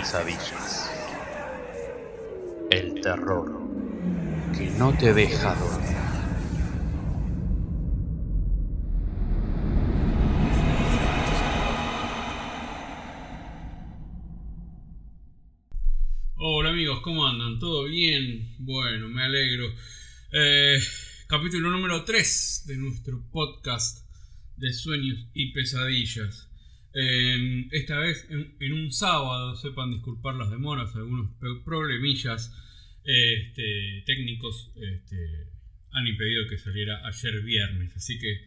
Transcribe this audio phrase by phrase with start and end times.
[0.00, 0.90] pesadillas.
[2.70, 3.52] El terror
[4.56, 5.96] que no te deja dormir.
[16.36, 17.58] Hola amigos, ¿cómo andan?
[17.58, 18.56] ¿Todo bien?
[18.60, 19.66] Bueno, me alegro.
[20.32, 20.78] Eh,
[21.26, 24.08] capítulo número 3 de nuestro podcast
[24.56, 26.49] de sueños y pesadillas.
[26.92, 31.30] Eh, esta vez en, un sábado, sepan disculpar las demoras, algunos
[31.64, 32.52] problemillas
[33.04, 35.48] este, técnicos este,
[35.92, 37.96] han impedido que saliera ayer viernes.
[37.96, 38.44] Así que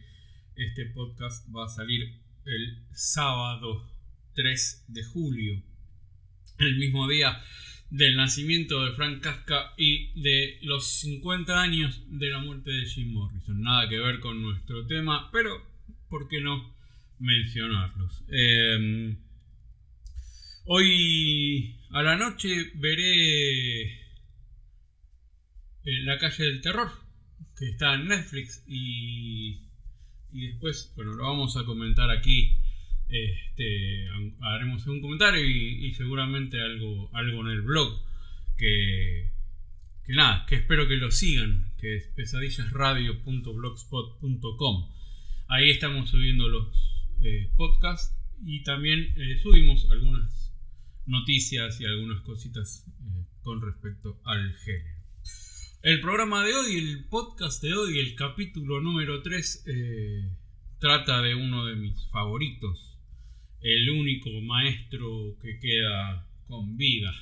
[0.56, 3.90] este podcast va a salir el sábado
[4.34, 5.62] 3 de julio,
[6.58, 7.42] el mismo día
[7.90, 13.12] del nacimiento de Frank Casca y de los 50 años de la muerte de Jim
[13.12, 13.60] Morrison.
[13.62, 15.62] Nada que ver con nuestro tema, pero
[16.08, 16.73] ¿por qué no
[17.18, 18.24] mencionarlos?
[18.28, 19.16] Em,
[20.66, 23.82] hoy a la noche veré
[25.84, 26.90] eh, La calle del terror,
[27.58, 29.60] que está en Netflix y,
[30.32, 32.56] y después, bueno, lo vamos a comentar aquí
[33.08, 34.06] este,
[34.40, 38.02] haremos un comentario y, seguramente algo, algo en el blog
[38.56, 39.30] que,
[40.04, 44.90] que nada, que espero que lo sigan, que es pesadillasradio.blogspot.com.
[45.48, 46.93] Ahí estamos subiendo los
[47.24, 50.52] eh, podcasts y también eh, subimos algunas
[51.06, 55.02] noticias y algunas cositas eh, con respecto al género.
[55.82, 59.64] El programa de hoy, el podcast de hoy, el capítulo número 3,
[60.78, 62.94] trata de uno de mis favoritos
[63.64, 67.12] el único maestro que queda con vida,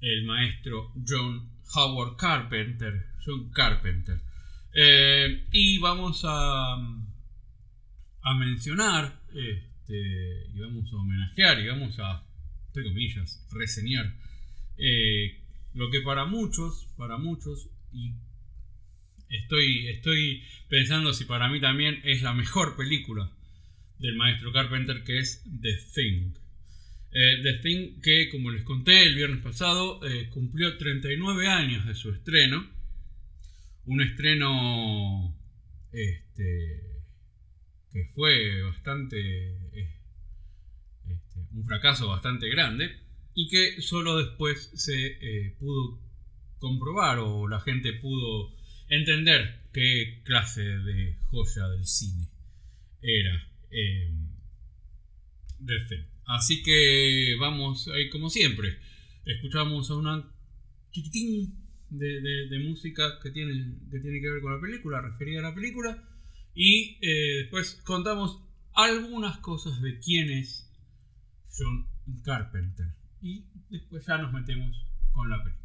[0.00, 4.20] el maestro John Howard Carpenter, John Carpenter.
[4.74, 6.76] Eh, y vamos a,
[8.22, 12.24] a mencionar, este, y vamos a homenajear, y vamos a,
[12.68, 14.14] entre comillas, reseñar
[14.76, 15.40] eh,
[15.74, 18.14] lo que para muchos, para muchos, y
[19.28, 23.30] estoy, estoy pensando si para mí también es la mejor película
[23.98, 26.34] del maestro Carpenter que es The Thing.
[27.12, 31.94] Eh, The Thing que, como les conté el viernes pasado, eh, cumplió 39 años de
[31.94, 32.68] su estreno.
[33.84, 35.36] Un estreno
[35.92, 36.89] este,
[37.92, 39.18] que fue bastante...
[39.72, 39.96] Eh,
[41.08, 42.90] este, un fracaso bastante grande
[43.34, 45.98] y que solo después se pudo
[46.58, 48.54] comprobar o la gente pudo
[48.88, 52.28] entender qué clase de joya del cine
[53.02, 54.12] era eh,
[56.26, 58.78] Así que vamos ahí como siempre.
[59.26, 60.24] Escuchamos a una
[60.90, 61.54] chiquitín
[61.90, 66.02] de, música que tiene que ver con la película, referida a la película.
[66.54, 68.42] Y eh, después contamos
[68.74, 70.70] algunas cosas de quién es
[71.56, 71.86] John
[72.24, 72.86] Carpenter.
[73.22, 74.76] Y después ya nos metemos
[75.12, 75.59] con la película.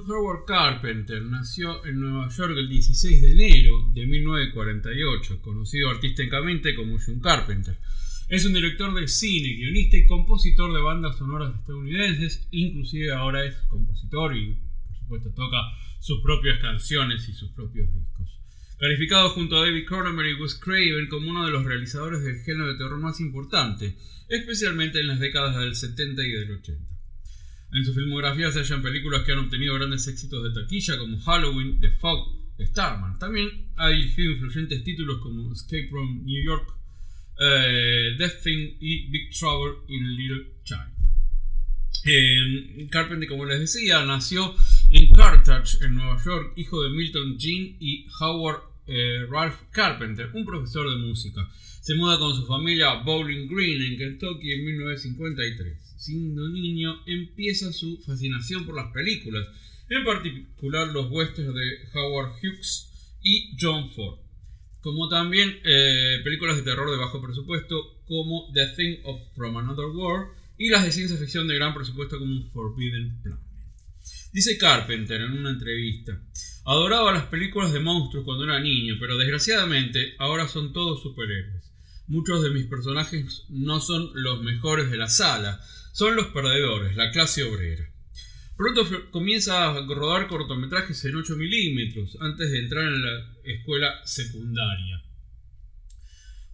[0.00, 6.98] Howard Carpenter nació en Nueva York el 16 de enero de 1948, conocido artísticamente como
[6.98, 7.78] John Carpenter.
[8.28, 13.54] Es un director de cine, guionista y compositor de bandas sonoras estadounidenses, inclusive ahora es
[13.68, 14.54] compositor y
[14.86, 15.58] por supuesto toca
[16.00, 18.40] sus propias canciones y sus propios discos.
[18.78, 22.68] Calificado junto a David Cronenberg y Wes Craven como uno de los realizadores del género
[22.72, 23.94] de terror más importante,
[24.28, 26.91] especialmente en las décadas del 70 y del 80.
[27.72, 31.80] En su filmografía se hallan películas que han obtenido grandes éxitos de taquilla como Halloween,
[31.80, 33.18] The Fog, Starman.
[33.18, 36.68] También ha dirigido influyentes títulos como Escape from New York,
[37.40, 40.92] eh, Death Thing y Big Trouble in Little China.
[42.90, 44.54] Carpenter, como les decía, nació
[44.90, 50.44] en Carthage, en Nueva York, hijo de Milton Jean y Howard eh, Ralph Carpenter, un
[50.44, 51.48] profesor de música.
[51.80, 57.72] Se muda con su familia a Bowling Green, en Kentucky, en 1953 siendo niño, empieza
[57.72, 59.46] su fascinación por las películas,
[59.88, 64.18] en particular los westerns de Howard Hughes y John Ford,
[64.80, 69.86] como también eh, películas de terror de bajo presupuesto como The Thing of From Another
[69.86, 73.40] World y las de ciencia ficción de gran presupuesto como Forbidden Planet.
[74.32, 76.20] Dice Carpenter en una entrevista,
[76.64, 81.70] adoraba las películas de monstruos cuando era niño, pero desgraciadamente ahora son todos superhéroes.
[82.08, 85.60] Muchos de mis personajes no son los mejores de la sala,
[85.92, 87.88] son los perdedores, la clase obrera.
[88.56, 95.02] Pronto comienza a rodar cortometrajes en 8 milímetros antes de entrar en la escuela secundaria.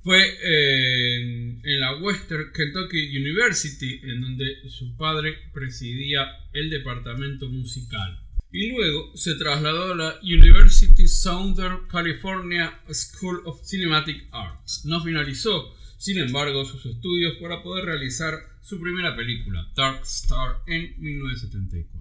[0.03, 8.19] Fue en, la Western Kentucky University en donde su padre presidía el departamento musical.
[8.51, 14.87] Y luego se trasladó a la University Southern California School of Cinematic Arts.
[14.87, 18.35] No finalizó, sin embargo, sus estudios para poder realizar
[18.69, 21.99] su primera película, Dark Star, en 1974.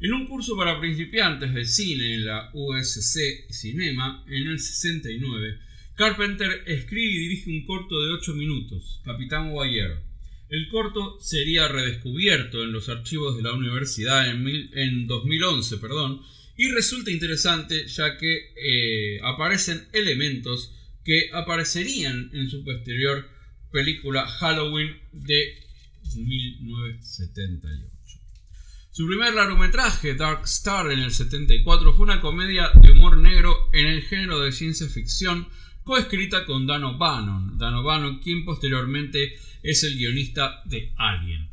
[0.00, 5.58] En un curso para principiantes de cine en la USC Cinema, en el 69,
[5.96, 9.98] Carpenter escribe y dirige un corto de 8 minutos, Capitán Wire.
[10.48, 16.22] El corto sería redescubierto en los archivos de la universidad en, 2011 perdón,
[16.56, 20.74] y resulta interesante ya que eh, aparecen elementos
[21.04, 23.28] que aparecerían en su posterior
[23.70, 25.54] película Halloween de
[26.14, 27.90] 1978.
[28.92, 33.86] Su primer largometraje, Dark Star, en el 74, fue una comedia de humor negro en
[33.86, 35.48] el género de ciencia ficción
[35.84, 37.56] coescrita con Dan O'Bannon.
[37.56, 41.50] Dan O'Bannon, quien posteriormente es el guionista de Alien.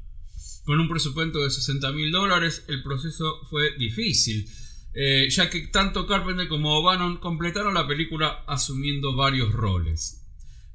[0.66, 4.50] Con un presupuesto de 60 mil dólares, el proceso fue difícil,
[4.94, 10.17] eh, ya que tanto Carpenter como O'Bannon completaron la película asumiendo varios roles.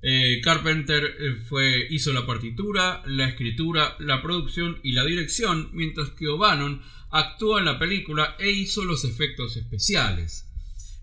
[0.04, 6.10] Eh, Carpenter eh, fue, hizo la partitura, la escritura, la producción y la dirección, mientras
[6.10, 10.48] que O'Bannon actuó en la película e hizo los efectos especiales.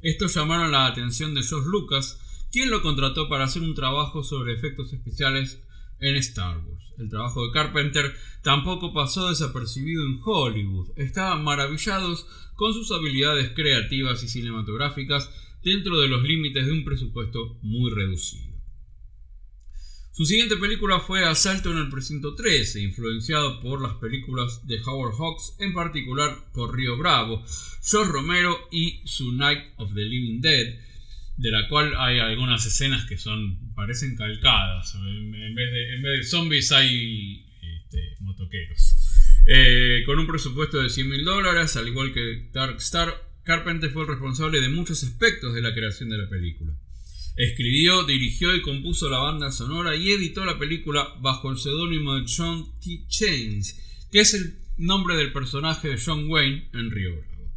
[0.01, 2.19] Estos llamaron la atención de George Lucas,
[2.51, 5.62] quien lo contrató para hacer un trabajo sobre efectos especiales
[6.00, 6.84] en Star Wars.
[6.98, 8.13] El trabajo de Carpenter
[8.44, 10.90] tampoco pasó desapercibido en Hollywood.
[10.98, 12.25] Estaban maravillados
[12.56, 15.30] con sus habilidades creativas y cinematográficas
[15.63, 18.49] dentro de los límites de un presupuesto muy reducido.
[20.19, 25.16] Su siguiente película fue Asalto en el Precinto 13, influenciado por las películas de Howard
[25.16, 27.42] Hawks, en particular por Río Bravo,
[27.81, 30.75] George Romero y su Night of the Living Dead,
[31.38, 34.94] de la cual hay algunas escenas que son parecen calcadas.
[34.95, 38.98] En, vez, de, zombies hay este, motoqueros.
[39.48, 43.13] Eh, con un presupuesto de 100 mil dólares, al igual que Dark Star,
[43.44, 46.74] Carpenter fue el responsable de muchos aspectos de la creación de la película.
[47.39, 52.25] Escribió, dirigió y compuso la banda sonora y editó la película bajo el seudónimo de
[52.27, 53.06] John T.
[53.07, 53.80] Chains,
[54.12, 57.50] que es el nombre del personaje de John Wayne en Rio Bravo.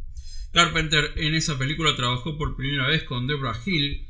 [0.53, 4.07] Carpenter en esa película trabajó por primera vez con Deborah Hill,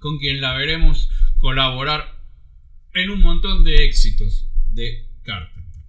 [0.00, 1.08] con quien la veremos
[1.38, 2.22] colaborar
[2.92, 5.82] en un montón de éxitos de Carpenter.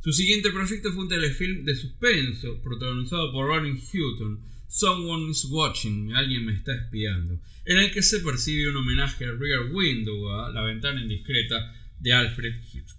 [0.00, 4.44] Su siguiente proyecto fue un telefilm de suspenso protagonizado por Ronnie Houghton,
[4.74, 9.32] Someone is Watching, alguien me está espiando, en el que se percibe un homenaje a
[9.32, 12.98] Rear Window, a La ventana indiscreta de Alfred Hitchcock.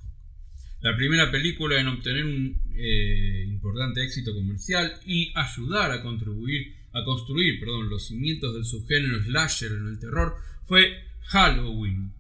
[0.81, 7.04] La primera película en obtener un eh, importante éxito comercial y ayudar a contribuir a
[7.04, 10.36] construir perdón, los cimientos del subgénero slasher en el terror
[10.68, 12.14] fue Halloween,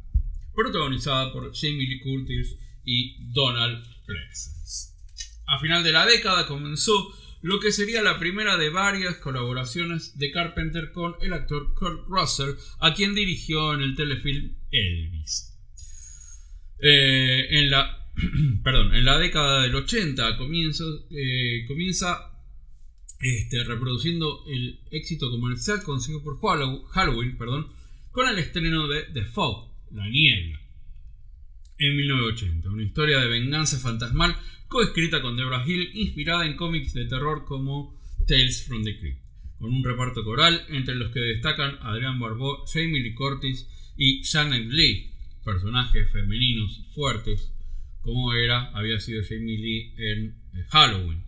[0.55, 4.93] protagonizada por Jamie Lee Curtis y Donald Pleasence.
[5.45, 10.31] A final de la década comenzó lo que sería la primera de varias colaboraciones de
[10.31, 15.53] Carpenter con el actor Kurt Russell, a quien dirigió en el telefilm Elvis.
[16.79, 18.09] Eh, en, la,
[18.63, 22.31] perdón, en la década del 80 comienza, eh, comienza
[23.19, 26.39] este, reproduciendo el éxito comercial conseguido por
[26.91, 27.67] Halloween perdón,
[28.11, 30.61] con el estreno de The Fog, La Niebla,
[31.77, 34.33] en 1980, una historia de venganza fantasmal
[34.73, 37.95] coescrita con Deborah Hill, inspirada en cómics de terror como
[38.27, 39.21] Tales from the Crypt,
[39.59, 44.65] con un reparto coral entre los que destacan Adrián Barbeau, Jamie Lee Curtis y Janet
[44.71, 45.11] Lee,
[45.45, 47.53] personajes femeninos fuertes,
[48.01, 51.23] como era, había sido Jamie Lee en eh, Halloween.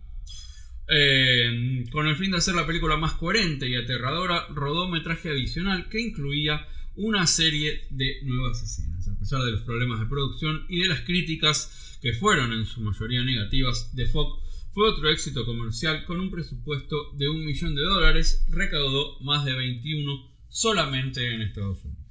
[0.88, 5.88] Eh, con el fin de hacer la película más coherente y aterradora, rodó metraje adicional
[5.88, 9.06] que incluía una serie de nuevas escenas.
[9.08, 12.80] A pesar de los problemas de producción y de las críticas que fueron en su
[12.80, 17.82] mayoría negativas, The Fog fue otro éxito comercial con un presupuesto de un millón de
[17.82, 22.04] dólares, recaudó más de 21 solamente en Estados Unidos.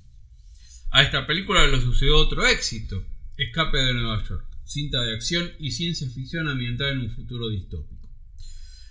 [0.92, 3.06] A esta película le sucedió otro éxito,
[3.38, 7.96] Escape de Nueva York, cinta de acción y ciencia ficción ambientada en un futuro distópico.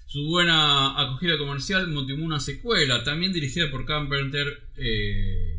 [0.06, 5.53] Su buena acogida comercial motivó una secuela, también dirigida por Carpenter eh,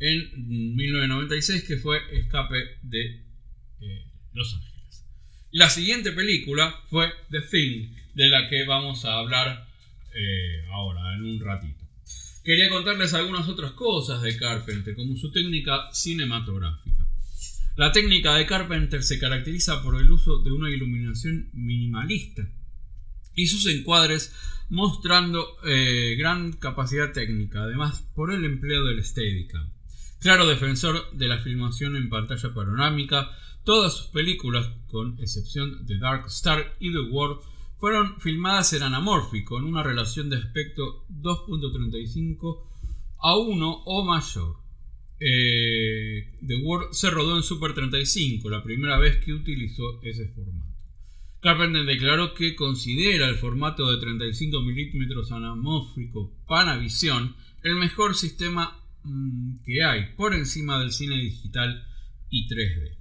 [0.00, 3.22] en 1996, que fue Escape de
[3.80, 5.04] eh, Los Ángeles.
[5.52, 9.68] La siguiente película fue The Thing, de la que vamos a hablar
[10.14, 11.84] eh, ahora, en un ratito.
[12.42, 17.06] Quería contarles algunas otras cosas de Carpenter, como su técnica cinematográfica.
[17.76, 22.48] La técnica de Carpenter se caracteriza por el uso de una iluminación minimalista,
[23.34, 24.34] y sus encuadres
[24.70, 29.70] mostrando eh, gran capacidad técnica, además por el empleo del Steadicam.
[30.20, 33.30] Claro defensor de la filmación en pantalla panorámica,
[33.64, 37.40] todas sus películas, con excepción de Dark Star y The World,
[37.78, 42.66] fueron filmadas en anamórfico, en una relación de aspecto 2.35
[43.18, 44.56] a 1 o mayor.
[45.18, 50.70] Eh, The World se rodó en Super 35, la primera vez que utilizó ese formato.
[51.40, 58.79] Carpenter declaró que considera el formato de 35 mm anamórfico Panavision el mejor sistema
[59.64, 61.86] que hay por encima del cine digital
[62.28, 62.96] y 3D.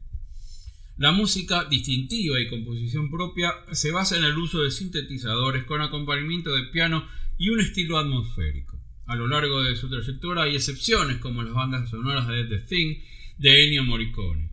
[0.98, 6.54] La música distintiva y composición propia se basa en el uso de sintetizadores con acompañamiento
[6.54, 8.78] de piano y un estilo atmosférico.
[9.06, 12.98] A lo largo de su trayectoria hay excepciones como las bandas sonoras de The Thing
[13.38, 14.52] de Ennio Morricone.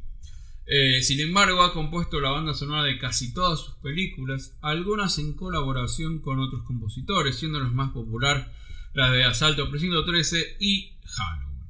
[0.67, 5.35] Eh, sin embargo, ha compuesto la banda sonora de casi todas sus películas, algunas en
[5.35, 8.47] colaboración con otros compositores, siendo las más populares
[8.97, 11.69] las de Asalto Precinto 13 y Halloween.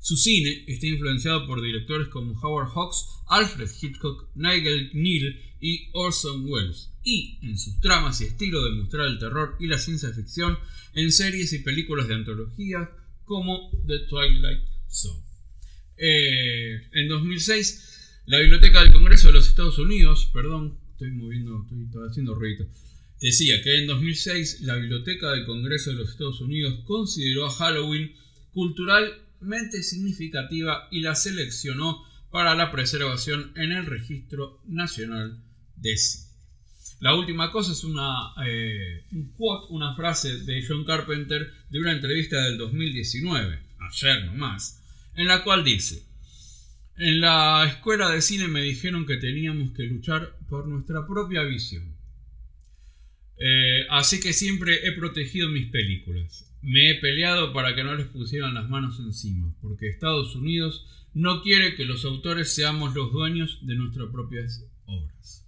[0.00, 6.44] Su cine está influenciado por directores como Howard Hawks, Alfred Hitchcock, Nigel Neal y Orson
[6.46, 10.58] Welles, y en sus tramas y estilo de mostrar el terror y la ciencia ficción
[10.92, 12.90] en series y películas de antología
[13.24, 15.24] como The Twilight Zone.
[15.96, 22.08] Eh, en 2006 la Biblioteca del Congreso de los Estados Unidos, perdón, estoy moviendo, estoy,
[22.10, 22.66] haciendo ruido.
[23.20, 28.14] Decía que en 2006 la Biblioteca del Congreso de los Estados Unidos consideró a Halloween
[28.52, 35.42] culturalmente significativa y la seleccionó para la preservación en el Registro Nacional
[35.76, 36.28] de Cine.
[37.00, 39.04] La última cosa es una, eh,
[39.36, 44.82] quote, una frase de John Carpenter de una entrevista del 2019, ayer nomás,
[45.14, 46.04] en la cual dice,
[46.96, 51.97] en la escuela de cine me dijeron que teníamos que luchar por nuestra propia visión.
[53.40, 56.44] Eh, así que siempre he protegido mis películas.
[56.60, 61.42] Me he peleado para que no les pusieran las manos encima, porque Estados Unidos no
[61.42, 65.46] quiere que los autores seamos los dueños de nuestras propias obras.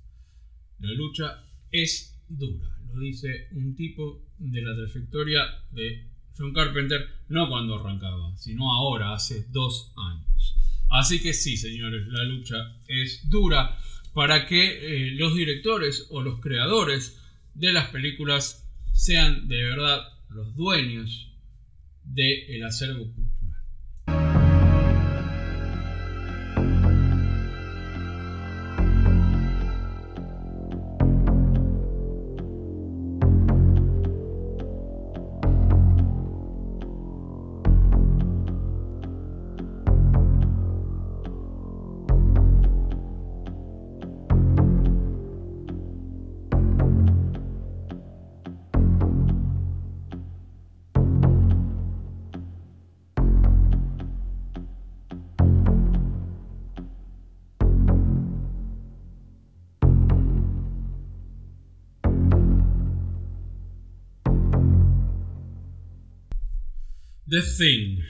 [0.78, 5.42] La lucha es dura, lo dice un tipo de la trayectoria
[5.72, 10.56] de John Carpenter, no cuando arrancaba, sino ahora, hace dos años.
[10.88, 13.76] Así que sí, señores, la lucha es dura
[14.14, 17.19] para que eh, los directores o los creadores
[17.60, 20.00] de las películas sean de verdad
[20.30, 21.30] los dueños
[22.02, 23.29] del acervo cultural.
[67.30, 68.02] The Thing.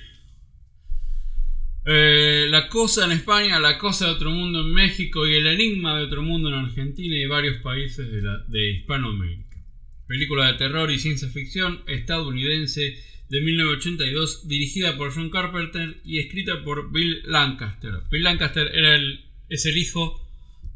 [1.84, 5.98] Eh, la cosa en España, la cosa de otro mundo en México y el enigma
[5.98, 9.58] de otro mundo en Argentina y varios países de, Hispanoamérica.
[10.06, 12.98] Película de terror y ciencia ficción estadounidense
[13.28, 17.92] de 1982 dirigida por John Carpenter y escrita por Bill Lancaster.
[18.10, 20.26] Bill Lancaster era el, es el hijo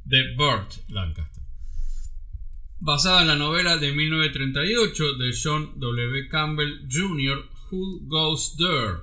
[0.05, 1.43] de Burt Lancaster.
[2.79, 6.29] Basada en la novela de 1938 de John W.
[6.29, 8.99] Campbell Jr., Who Goes There.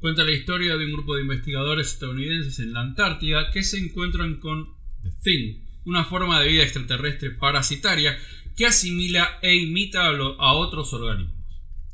[0.00, 4.40] Cuenta la historia de un grupo de investigadores estadounidenses en la Antártida que se encuentran
[4.40, 4.68] con
[5.02, 8.18] The Thing, una forma de vida extraterrestre parasitaria
[8.56, 11.34] que asimila e imita a, otros organismos.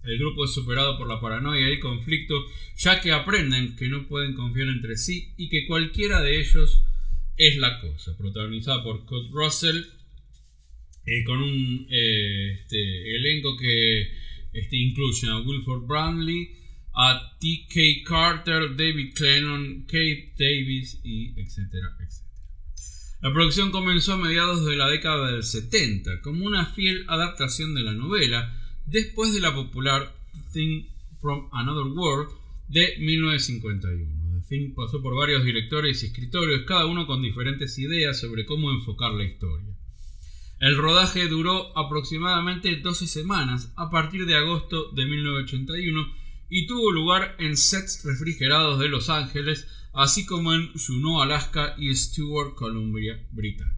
[0.05, 2.35] El grupo es superado por la paranoia y el conflicto,
[2.77, 6.83] ya que aprenden que no pueden confiar entre sí y que cualquiera de ellos
[7.37, 8.17] es la cosa.
[8.17, 9.85] Protagonizada por Kurt Russell,
[11.05, 14.13] eh, con un eh, este, elenco que
[14.53, 16.51] este, incluye a Wilford Brandley,
[16.95, 18.05] a T.K.
[18.07, 22.23] Carter, David Clennon, Kate Davis, y etcétera, etcétera.
[23.23, 27.83] La producción comenzó a mediados de la década del 70 como una fiel adaptación de
[27.83, 28.53] la novela
[28.87, 30.13] después de la popular
[30.53, 30.87] Thing
[31.21, 32.31] from Another World
[32.69, 34.41] de 1951.
[34.41, 38.73] The Thing pasó por varios directores y escritores, cada uno con diferentes ideas sobre cómo
[38.73, 39.73] enfocar la historia.
[40.63, 46.15] El rodaje duró aproximadamente 12 semanas a partir de agosto de 1981
[46.51, 51.93] y tuvo lugar en sets refrigerados de Los Ángeles, así como en Juneau, Alaska y
[51.97, 53.77] Stewart, Columbia Británica.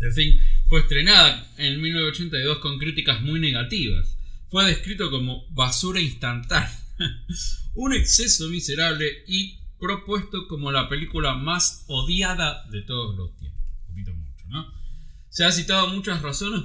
[0.00, 0.38] The Thing
[0.68, 4.18] fue estrenada en 1982 con críticas muy negativas.
[4.50, 6.78] Fue descrito como basura instantánea,
[7.74, 13.62] un exceso miserable y propuesto como la película más odiada de todos los tiempos.
[13.80, 14.12] Un poquito
[14.48, 14.77] ¿no?
[15.30, 16.62] Se ha citado muchas razones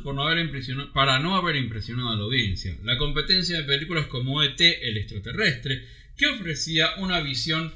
[0.94, 2.78] para no haber impresionado a la audiencia.
[2.84, 5.86] La competencia de películas como ET, el extraterrestre,
[6.18, 7.74] que ofrecía una visión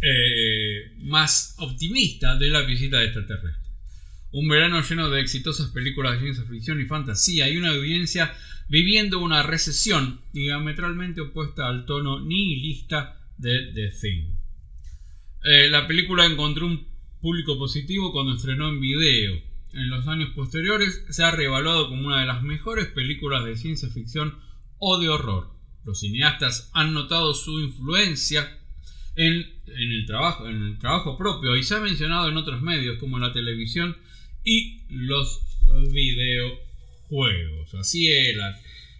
[0.00, 3.68] eh, más optimista de la visita de extraterrestres.
[4.30, 8.34] Un verano lleno de exitosas películas de ciencia ficción y fantasía y una audiencia
[8.68, 14.34] viviendo una recesión diametralmente opuesta al tono nihilista de The Thing.
[15.44, 16.86] Eh, la película encontró un
[17.20, 19.47] público positivo cuando estrenó en video.
[19.72, 23.88] En los años posteriores se ha reevaluado como una de las mejores películas de ciencia
[23.90, 24.38] ficción
[24.78, 25.50] o de horror.
[25.84, 28.58] Los cineastas han notado su influencia
[29.16, 33.18] en, el trabajo, en el trabajo propio y se ha mencionado en otros medios como
[33.18, 33.96] la televisión
[34.44, 35.40] y los
[35.92, 37.74] videojuegos.
[37.74, 38.36] Así es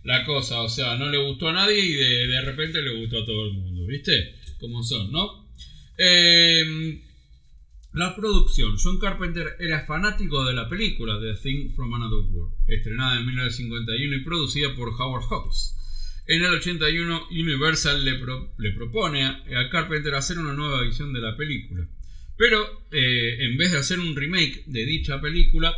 [0.04, 3.26] la, cosa, o sea, no le gustó a nadie y de, repente le gustó a
[3.26, 4.34] todo el mundo, ¿viste?
[4.58, 5.46] Como son, ¿no?
[5.96, 7.00] Em,
[7.92, 8.76] la producción.
[8.76, 14.16] John Carpenter era fanático de la película The Thing from Another World, estrenada en 1951
[14.16, 15.74] y producida por Howard Hawks.
[16.26, 21.88] En el 81 Universal le, propone a, Carpenter hacer una nueva visión de la película.
[22.36, 25.74] Pero eh, en vez de hacer un remake de dicha película,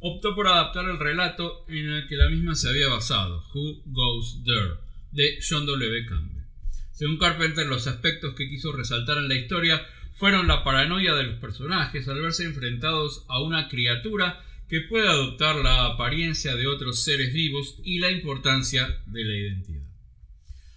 [0.00, 4.42] optó por adaptar el relato en el que la misma se había basado, Who Goes
[4.44, 4.74] There,
[5.12, 6.06] de John W.
[6.06, 6.42] Campbell.
[6.90, 9.86] Según Carpenter, los aspectos que quiso resaltar en la historia
[10.22, 15.56] fueron la paranoia de los personajes al verse enfrentados a una criatura que puede adoptar
[15.56, 19.82] la apariencia de otros seres vivos y la importancia de la identidad.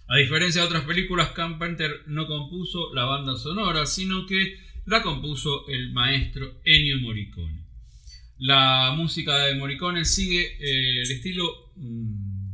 [0.08, 5.68] A diferencia de otras películas, Carpenter no compuso la banda sonora, sino que la compuso
[5.68, 7.62] el maestro Ennio Morricone.
[8.38, 12.50] La música de Morricone sigue eh, el estilo mm,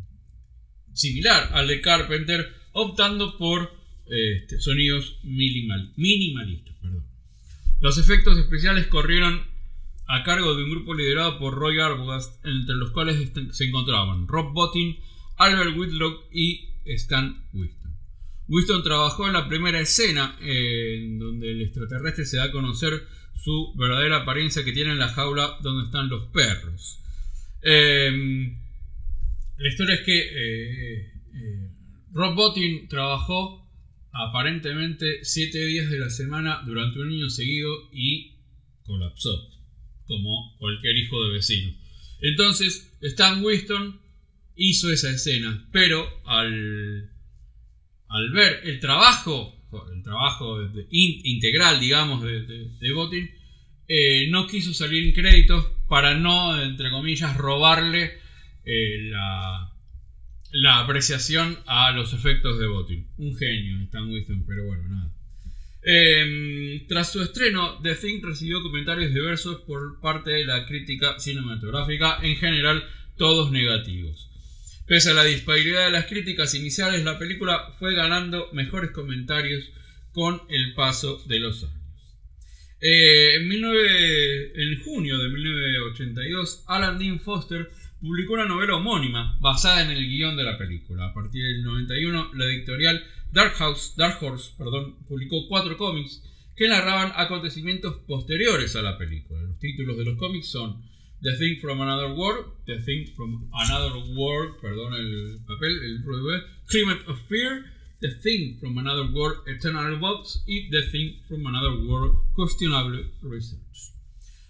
[0.93, 3.82] similar al de Carpenter, optando por
[4.13, 6.75] este, sonidos minimalistas.
[7.81, 9.43] Los efectos especiales corrieron
[10.07, 14.53] a cargo de un grupo liderado por Roy Arbogast, entre los cuales se encontraban Rob
[14.53, 14.99] Bottin,
[15.39, 17.93] Albert Whitlock y Stan Winston.
[18.49, 23.07] Winston trabajó en la primera escena en donde el extraterrestre se da a conocer
[23.43, 27.01] su verdadera apariencia que tiene en la jaula donde están los perros.
[27.63, 28.59] Em,
[29.57, 31.71] la historia es que eh, eh,
[32.13, 33.62] Rob Bottin trabajó
[34.13, 38.37] aparentemente 7 días de la semana durante un año seguido y
[38.83, 39.51] colapsó,
[40.07, 41.73] como cualquier hijo de vecino.
[42.21, 44.01] Entonces, Stan Winston
[44.55, 47.11] hizo esa escena, pero al,
[48.09, 49.57] al ver el trabajo,
[49.95, 53.31] el trabajo integral, digamos, de, de,
[53.89, 58.19] eh, no quiso salir en créditos para no, entre comillas, robarle
[58.65, 59.72] eh, la,
[60.53, 63.09] la, apreciación a los efectos de Botin.
[63.19, 65.13] Un genio, Stan Winston, pero bueno, nada.
[65.85, 72.19] Em, tras su estreno, The Thing recibió comentarios diversos por parte de la crítica cinematográfica,
[72.23, 72.85] en general
[73.17, 74.31] todos negativos.
[74.87, 79.71] Pese a la disparidad de las críticas iniciales, la película fue ganando mejores comentarios
[80.13, 81.83] con el paso de los años.
[82.85, 87.71] Eh, en, junio de 1982, Alan Dean Foster
[88.03, 91.07] publicó una novela homónima basada en el guion de la película.
[91.07, 96.23] A partir del 91, la editorial Dark, House, Dark Horse perdón, publicó cuatro cómics
[96.57, 99.41] que narraban acontecimientos posteriores a la película.
[99.43, 100.83] Los títulos de los cómics son
[101.23, 106.03] The Thing from Another World, The Thing from Another World, perdón el papel, el
[106.67, 107.65] Climate of Fear,
[108.01, 113.93] The Thing from Another World, Eternal Box y The Thing from Another World, Questionable Research.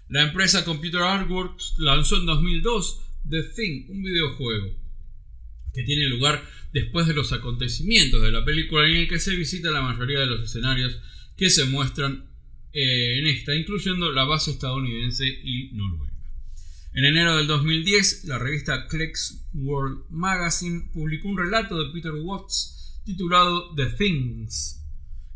[0.08, 4.82] La empresa Computer Artworks lanzó en 2002 The Thing, un videojuego
[5.72, 9.70] que tiene lugar después de los acontecimientos de la película en el que se visita
[9.70, 10.98] la mayoría de los escenarios
[11.37, 12.28] que se muestran
[12.72, 16.12] eh, en esta, incluyendo la base estadounidense y noruega.
[16.94, 23.00] En enero del 2010, la revista Clicks World Magazine publicó un relato de Peter Watts
[23.04, 24.78] titulado The Things,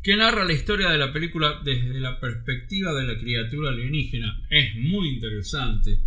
[0.02, 4.46] que narra la historia de la película desde la perspectiva de la criatura alienígena.
[4.50, 5.98] Es muy interesante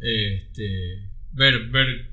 [0.00, 2.10] este, ver, ver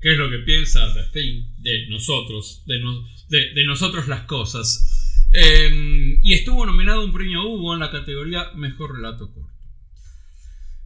[0.00, 5.28] qué es lo que piensa The Thing de nosotros, de, nosotros las cosas.
[5.32, 9.50] Em, y estuvo nominado un premio Hugo en la categoría Mejor Relato Corto.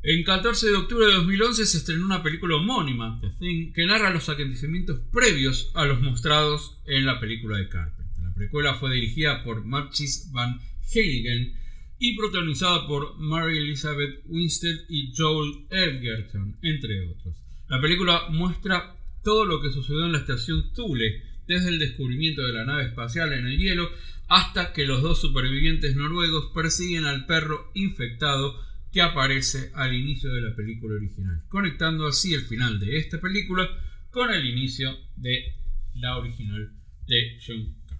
[0.03, 4.11] En 14 de octubre de 2011 se estrenó una película homónima, The Thing, que narra
[4.11, 8.22] los acontecimientos previos a los mostrados en la película de Carpenter.
[8.22, 10.61] La precuela fue dirigida por Marchis Van
[10.92, 11.55] Heinigen,
[11.99, 17.45] y protagonizada por Mary Elizabeth Winstead y Joel Edgerton, entre otros.
[17.68, 22.52] La película muestra todo lo que sucedió en la estación Thule, desde el descubrimiento de
[22.52, 23.90] la nave espacial en el hielo
[24.29, 28.61] hasta que los dos supervivientes noruegos persiguen al perro infectado
[28.92, 33.68] que aparece al inicio de la película original, conectando así el final de esta película
[34.11, 35.55] con el inicio de
[35.94, 36.72] la original
[37.07, 37.98] de John Carpenter.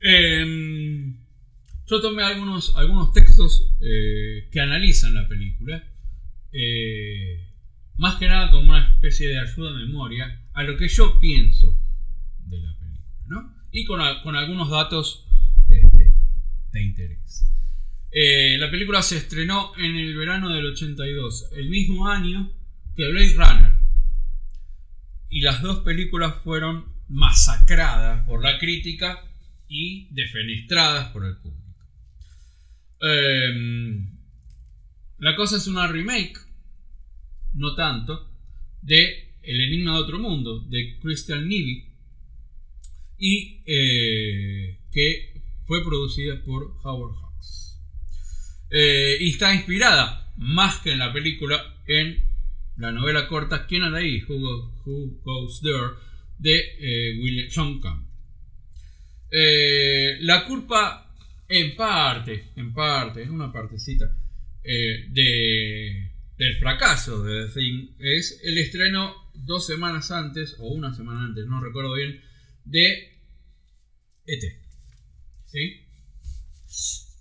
[0.00, 1.16] Em,
[1.86, 5.82] yo tomé algunos, algunos textos eh, que analizan la película,
[6.52, 7.53] eh,
[7.96, 11.78] más que nada como una especie de ayuda de memoria a lo que yo pienso
[12.38, 13.54] de la película, ¿no?
[13.70, 15.26] Y con, algunos datos
[15.68, 16.14] este,
[16.72, 17.46] de interés.
[18.10, 22.52] Eh, la película se estrenó en el verano del 82, el mismo año
[22.94, 23.72] que Blade Runner.
[25.28, 29.18] Y las dos películas fueron masacradas por la crítica
[29.68, 31.64] y defenestradas por el público.
[33.00, 34.18] Em,
[35.18, 36.38] la cosa es una remake,
[37.54, 38.30] no tanto,
[38.82, 41.94] de El Enigma de Otro Mundo, de Christian Neely,
[43.18, 47.80] y eh, que fue producida por Howard Hawks.
[48.70, 52.22] Eh, y está inspirada, más que en la película, en
[52.76, 54.22] la novela corta ¿Quién anda ahí?
[54.28, 56.04] Who, Goes There?
[56.38, 58.06] de eh, William John Camp.
[60.20, 61.14] la culpa
[61.48, 64.04] en parte, en parte, es una partecita
[64.62, 71.24] de, del fracaso de The Thing es el estreno dos semanas antes, o una semana
[71.24, 72.20] antes, no recuerdo bien,
[72.64, 73.20] de
[74.26, 74.42] ET.
[75.46, 75.86] ¿Sí?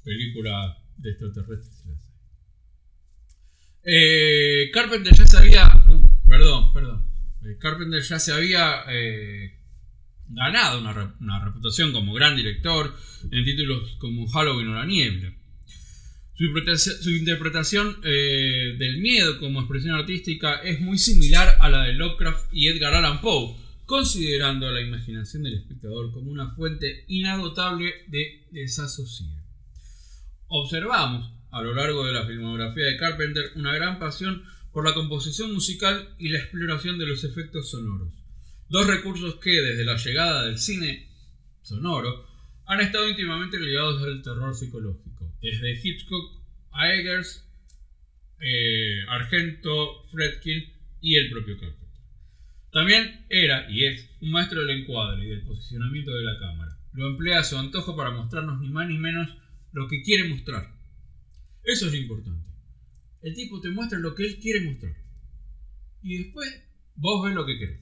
[0.03, 1.83] Película de extraterrestres.
[3.85, 5.67] Eh, Carpenter ya se había.
[5.89, 7.05] Uh, perdón, perdón.
[7.43, 9.59] Eh, Carpenter ya se había eh,
[10.27, 12.95] ganado una, reputación como gran director
[13.29, 15.33] en títulos como Halloween o La Niebla.
[16.77, 22.49] Su, interpretación eh, del miedo como expresión artística es muy similar a la de Lovecraft
[22.51, 29.41] y Edgar Allan Poe, considerando la imaginación del espectador como una fuente inagotable de desasosiego.
[30.47, 35.53] Observamos a lo largo de la filmografía de Carpenter una gran pasión por la composición
[35.53, 38.11] musical y la exploración de los efectos sonoros
[38.69, 41.07] Dos recursos que desde la llegada del cine
[41.61, 42.25] sonoro
[42.65, 45.12] han estado íntimamente ligados al terror psicológico,
[45.43, 47.45] desde Hitchcock a Eggers,
[48.39, 50.63] eh, Argento, Fredkin
[51.01, 51.83] y el propio Carpenter.
[52.71, 56.79] También era y es un maestro del encuadre y del posicionamiento de la cámara.
[56.93, 59.29] Lo emplea a su antojo para mostrarnos ni más ni menos
[59.73, 60.73] lo que quiere mostrar.
[61.63, 62.49] Eso es lo importante.
[63.21, 64.95] El tipo te muestra lo que él quiere mostrar.
[66.01, 66.63] Y después
[66.95, 67.79] vos ves lo que querés.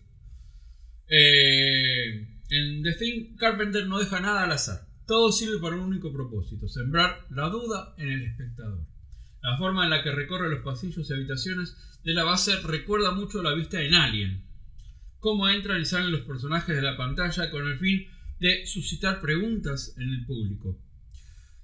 [1.07, 4.90] Eh, en The Thing, Carpenter no deja nada al azar.
[5.11, 8.87] Todo sirve para un único propósito, sembrar la duda en el espectador.
[9.41, 13.43] La forma en la que recorre los pasillos y habitaciones de la base recuerda mucho
[13.43, 14.45] la vista en Alien.
[15.19, 18.07] Cómo entran y salen los personajes de la pantalla con el fin
[18.39, 20.79] de suscitar preguntas en el público.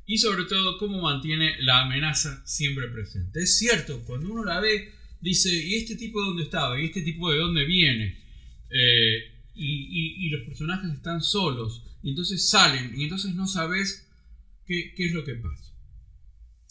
[0.06, 3.40] Y sobre todo cómo mantiene la amenaza siempre presente.
[3.44, 6.82] Es cierto, cuando uno la ve, dice, ¿y este tipo de dónde estaba?
[6.82, 8.22] ¿Y este tipo de dónde viene?
[8.70, 14.08] Eh, y, los personajes están solos, y entonces salen, y entonces no sabes
[14.66, 15.74] qué, es lo que pasa.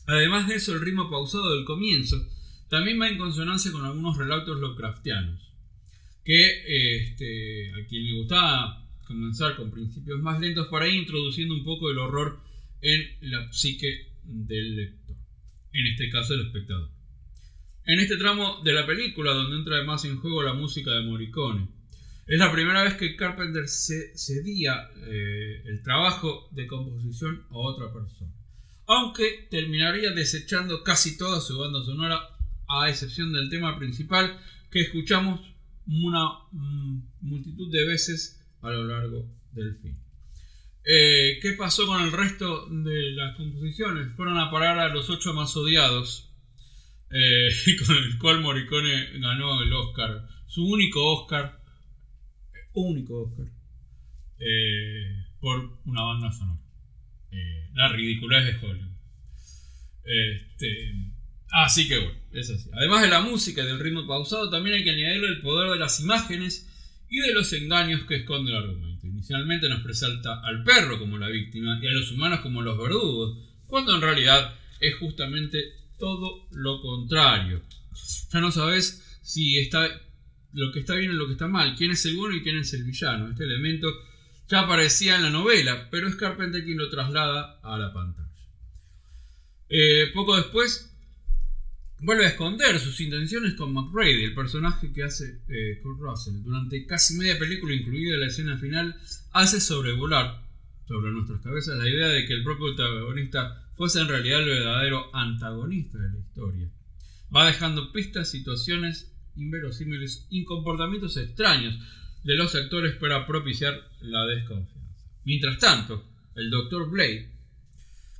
[0.07, 2.29] Además de eso, el ritmo pausado del comienzo
[2.68, 5.40] también va en consonancia con algunos relatos Lovecraftianos,
[6.25, 11.64] que este, a quien le gustaba comenzar con principios más lentos para ir introduciendo un
[11.64, 12.40] poco el horror
[12.83, 15.16] en la psique del lector,
[15.72, 16.90] en este caso el espectador.
[17.85, 21.68] En este tramo de la película, donde entra además en juego la música de Morricone,
[22.27, 28.33] es la primera vez que Carpenter cedía eh, el trabajo de composición a otra persona.
[28.87, 32.21] Aunque terminaría desechando casi toda su banda sonora,
[32.69, 34.41] a excepción del tema principal
[34.73, 35.41] que escuchamos
[35.87, 39.97] una mm, multitud de veces a lo largo del film.
[40.85, 44.15] Eh, ¿Qué pasó con el resto de las composiciones?
[44.17, 46.33] Fueron a parar a los ocho más odiados,
[47.11, 47.49] eh,
[47.87, 51.61] con el cual Morricone ganó el Oscar, su único Oscar
[52.77, 53.47] único Oscar
[54.39, 56.61] eh, por una banda sonora.
[57.31, 58.97] Eh, la ridiculez de Hollywood.
[60.05, 60.95] Este,
[61.51, 62.71] así que bueno, es así.
[62.73, 65.79] Además de la música y del ritmo pausado, también hay que añadirle el poder de
[65.79, 66.69] las imágenes
[67.09, 69.07] y de los engaños que esconde el argumento.
[69.07, 73.39] Inicialmente nos presenta al perro como la víctima y a los humanos como los verdugos,
[73.67, 75.59] cuando en realidad es justamente
[75.99, 77.62] todo lo contrario.
[78.33, 79.89] Ya no sabes si está
[80.57, 82.57] lo que está bien y lo que está mal, quién es el bueno y quién
[82.57, 83.29] es el villano.
[83.29, 83.88] Este elemento
[84.49, 88.27] ya aparecía en la novela, pero es Carpenter quien lo traslada a la pantalla.
[89.69, 90.95] Eh, poco después
[92.01, 96.42] vuelve a esconder sus intenciones con McRady, el personaje que hace eh, Kurt Russell.
[96.42, 98.99] Durante casi media película, incluida la escena final,
[99.33, 100.42] hace sobrevolar
[100.88, 105.14] sobre nuestras cabezas la idea de que el propio protagonista fuese en realidad el verdadero
[105.14, 106.71] antagonista de la historia.
[107.35, 111.79] Va dejando pistas, situaciones inverosímiles y comportamientos extraños
[112.25, 115.05] de los actores para propiciar la desconfianza.
[115.25, 116.90] Mientras tanto, el Dr.
[116.90, 117.37] Blake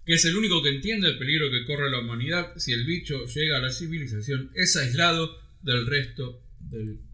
[0.07, 3.27] que es el único que entiende el peligro que corre la humanidad si el bicho
[3.27, 7.07] llega a la civilización, es aislado del resto del grupo.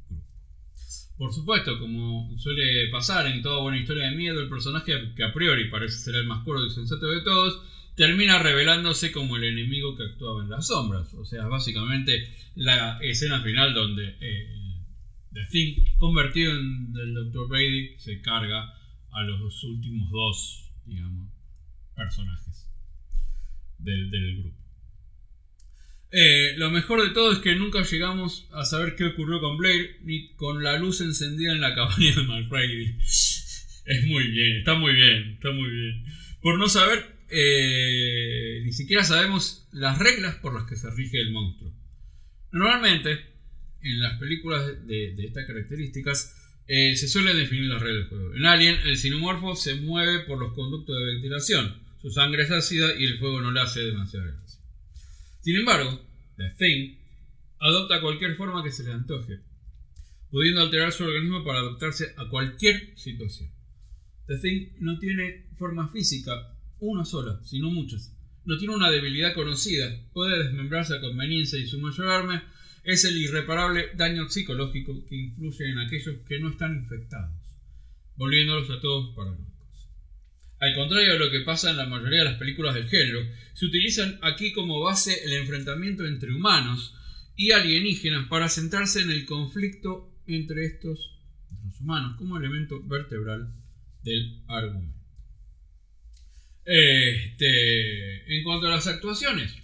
[1.17, 5.33] Por supuesto, como suele pasar en toda buena historia de miedo, el personaje que a
[5.33, 7.63] priori parece ser el más cuerdo y sensato de todos,
[7.95, 11.13] termina revelándose como el enemigo que actuaba en las sombras.
[11.15, 14.63] O sea, básicamente la escena final donde eh,
[15.33, 17.49] The Thing, convertido en el Dr.
[17.49, 18.75] Brady, se carga
[19.11, 21.31] a los últimos dos, digamos,
[21.95, 22.71] personajes
[23.79, 24.59] del, grupo.
[26.11, 29.99] Eh, lo mejor de todo es que nunca llegamos a saber qué ocurrió con Blair
[30.03, 32.97] ni con la luz encendida en la cabaña de McFrady.
[33.85, 36.05] Es muy bien, está muy bien, está muy bien.
[36.41, 41.33] Por no saber, eh, ni siquiera sabemos las reglas por las que se rige el
[41.33, 41.73] monstruo.
[42.53, 43.11] Normalmente,
[43.83, 46.37] en las películas de, estas características,
[46.69, 48.35] eh, se suele definir las reglas del juego.
[48.35, 52.97] En Alien, el sinomorfo se mueve por los conductos de ventilación su sangre es ácida
[52.99, 54.59] y el fuego no le hace demasiada gracia.
[55.41, 56.05] Sin embargo,
[56.37, 56.97] The Thing
[57.61, 59.39] adopta cualquier forma que se le antoje,
[60.29, 63.53] pudiendo alterar su organismo para adaptarse a cualquier situación.
[64.27, 66.52] The Thing no tiene forma física,
[66.83, 68.13] una sola, sino muchas.
[68.45, 72.45] No tiene una debilidad conocida, puede desmembrarse a conveniencia y su mayor arma
[72.83, 77.41] es el irreparable daño psicológico que influye en aquellos que no están infectados,
[78.17, 79.53] volviéndolos a todos paranoicos.
[80.59, 83.21] Al contrario de lo que pasa en la mayoría de las películas del género,
[83.55, 86.97] se utilizan aquí como base el enfrentamiento entre humanos
[87.37, 91.19] y alienígenas para centrarse en el conflicto entre estos
[91.65, 93.55] los humanos como elemento vertebral
[94.03, 95.02] del argumento.
[96.65, 99.55] Este, en cuanto a las actuaciones,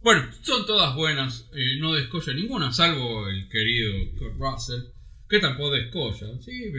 [0.00, 4.82] bueno, son todas buenas, eh, no descolla ninguna, salvo el querido Kurt Russell,
[5.28, 6.72] que tampoco descolla, sí,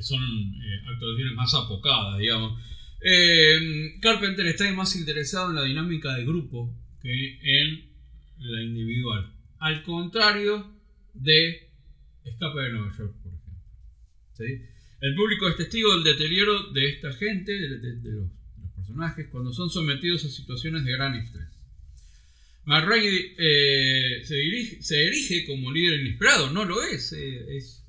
[0.00, 2.60] son eh, actuaciones más apocadas, digamos.
[3.00, 7.90] Eh, Carpenter está más interesado en la dinámica de grupo que en
[8.38, 9.32] la individual.
[9.58, 10.72] Al contrario
[11.14, 11.70] de
[12.24, 14.68] Escape de Nueva York, por ejemplo.
[15.00, 18.30] El público es testigo del deterioro de esta gente, de, los,
[19.30, 21.48] cuando son sometidos a situaciones de gran estrés.
[22.64, 27.82] McRae eh, se, se, erige como líder inesperado, no lo es, es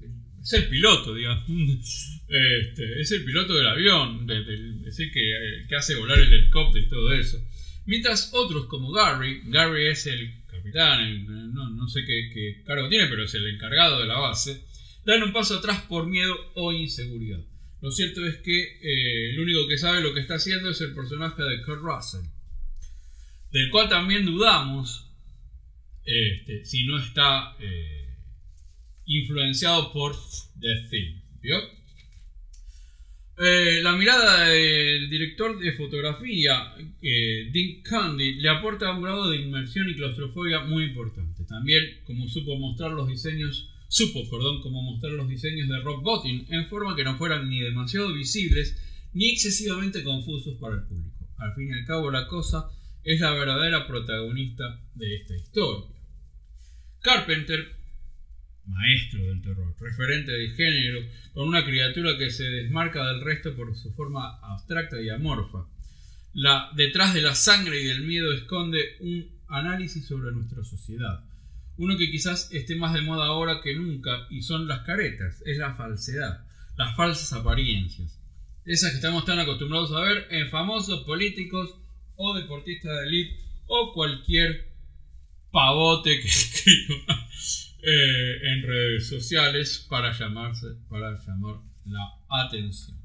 [0.43, 1.43] es el piloto, digamos.
[2.25, 4.27] Este, es el piloto del avión,
[4.87, 7.37] es el que, hace volar el helicóptero y todo eso.
[7.85, 13.35] Mientras otros como Gary, Gary es el capitán, no, sé qué, cargo tiene, pero es
[13.35, 14.63] el encargado de la base,
[15.05, 17.39] dan un paso atrás por miedo o inseguridad.
[17.83, 20.95] Lo cierto es que eh, el único que sabe lo que está haciendo es el
[20.95, 22.25] personaje de Kurt Russell,
[23.51, 25.11] del cual también dudamos
[26.03, 27.55] este, si no está...
[27.59, 28.03] Eh,
[29.05, 30.15] influenciado por
[30.59, 31.21] The Thing.
[33.35, 39.37] Eh, la mirada del director de fotografía, eh, Dick Candy, le aporta un grado de
[39.37, 41.43] inmersión y claustrofobia muy importante.
[41.45, 46.47] También, como supo mostrar los diseños, supo, perdón, como mostrar los diseños de Rob Bottin
[46.49, 48.75] en forma que no fueran ni demasiado visibles
[49.13, 51.29] ni excesivamente confusos para el público.
[51.37, 52.71] Al fin y al cabo, la cosa
[53.03, 55.95] es la verdadera protagonista de esta historia.
[57.01, 57.75] Carpenter
[58.65, 61.01] maestro del terror, referente de género,
[61.35, 65.67] con una criatura que se desmarca del resto por su forma abstracta y amorfa.
[66.75, 71.23] Detrás de la sangre y del miedo esconde un análisis sobre nuestra sociedad.
[71.77, 75.57] Uno que quizás esté más de moda ahora que nunca y son las caretas, es
[75.57, 76.45] la falsedad,
[76.77, 78.19] las falsas apariencias.
[78.65, 81.75] Esas que estamos tan acostumbrados a ver en famosos políticos
[82.15, 84.71] o deportistas de élite o cualquier
[85.51, 87.27] pavote que escriba
[87.81, 92.97] eh, en redes sociales para, llamarse, para llamar la atención.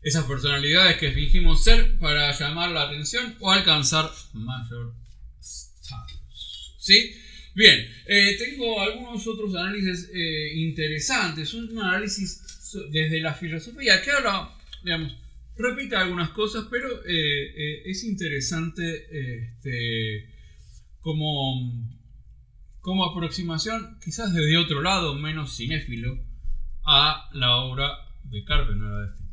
[0.00, 4.94] Esas personalidades que fingimos ser para llamar la atención o alcanzar mayor
[5.40, 6.17] status.
[6.88, 7.14] ¿Sí?
[7.54, 11.52] Bien, eh, tengo algunos otros análisis eh, interesantes.
[11.52, 14.48] Un análisis desde la filosofía que ahora,
[14.82, 15.14] digamos,
[15.54, 20.30] repite algunas cosas, pero es interesante este,
[21.00, 21.88] como
[22.80, 26.18] como aproximación, quizás desde otro lado, menos cinéfilo,
[26.86, 29.27] a la obra de Carpenter.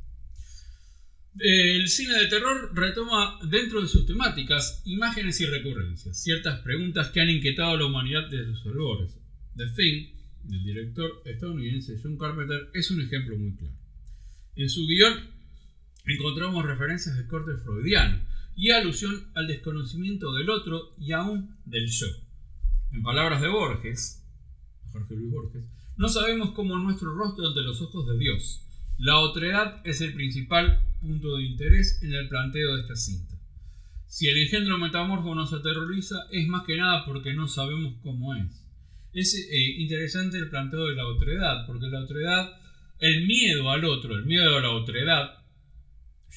[1.37, 7.19] El cine de terror retoma dentro de sus temáticas imágenes y recurrencias, ciertas preguntas que
[7.19, 9.17] han inquietado a la humanidad desde sus albores.
[9.57, 13.75] The Thing, del director estadounidense John Carpenter, es un ejemplo muy claro.
[14.55, 15.29] En su guion
[16.05, 18.21] encontramos referencias de corte freudiano
[18.55, 22.07] y alusión al desconocimiento del otro y aún del yo.
[22.93, 24.23] En palabras de Borges,
[24.93, 25.65] Jorge Luis Borges,
[25.97, 28.61] no sabemos cómo es nuestro rostro ante los ojos de Dios.
[28.97, 33.35] La otredad es el principal punto de interés en el planteo de esta cinta.
[34.07, 38.63] Si el engendro metamorfo nos aterroriza, es más que nada porque no sabemos cómo es.
[39.13, 42.49] Es eh, interesante el planteo de la otredad, porque la otredad,
[42.99, 45.37] el miedo al otro, el miedo a la otredad,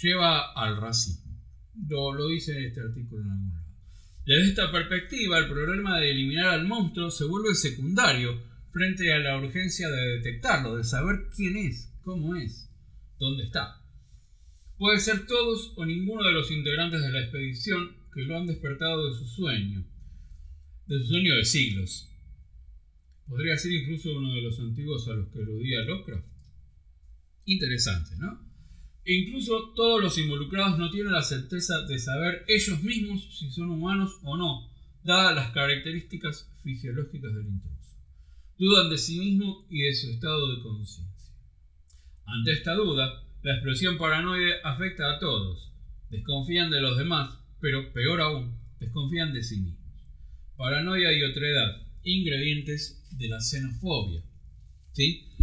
[0.02, 1.40] lleva al racismo.
[1.88, 3.68] Lo, lo dice este artículo en algún lado.
[4.24, 9.38] Desde esta perspectiva, el problema de eliminar al monstruo se vuelve secundario frente a la
[9.38, 12.70] urgencia de detectarlo, de saber quién es, cómo es,
[13.18, 13.77] dónde está.
[14.78, 19.08] Puede ser todos o ninguno de los integrantes de la expedición que lo han despertado
[19.08, 19.84] de su sueño,
[20.86, 22.08] de su sueño de siglos.
[23.26, 26.26] Podría ser incluso uno de los antiguos a los que aludía Lovecraft.
[27.44, 28.40] Interesante, ¿no?
[29.04, 33.70] E incluso todos los involucrados no tienen la certeza de saber ellos mismos si son
[33.70, 34.70] humanos o no,
[35.02, 37.96] dadas las características fisiológicas del intruso.
[38.56, 41.34] Dudan de sí mismo y de su estado de conciencia.
[42.26, 45.72] Ante esta duda, la expresión paranoide afecta a todos.
[46.10, 49.90] Desconfían de los demás, pero peor aún, desconfían de sí mismos.
[50.54, 54.22] Paranoia y otredad, ingredientes de la xenofobia.
[54.92, 55.34] ¿Sí?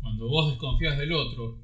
[0.00, 1.62] Cuando vos desconfías del otro,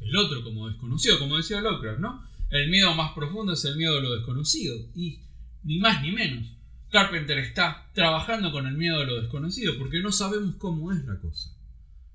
[0.00, 2.28] el otro como desconocido, como decía Lovecraft, ¿no?
[2.50, 4.76] El miedo más profundo es el miedo a lo desconocido.
[4.94, 5.22] Y
[5.62, 6.46] ni más ni menos.
[6.90, 11.18] Carpenter está trabajando con el miedo a lo desconocido porque no sabemos cómo es la
[11.18, 11.56] cosa.